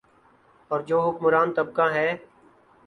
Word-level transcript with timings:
اورجو 0.71 0.97
حکمران 1.07 1.47
طبقہ 1.57 1.85
ہے۔ 1.95 2.07